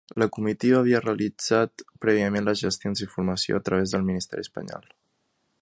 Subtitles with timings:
[0.21, 4.93] La comitiva havia realitzat prèviament les gestions d’informació a través del ministeri espanyol.